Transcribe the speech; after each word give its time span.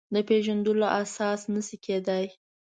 د 0.13 0.15
پېژندلو 0.27 0.87
اساس 1.03 1.41
نه 1.53 1.61
شي 1.67 1.77
کېدای. 1.85 2.25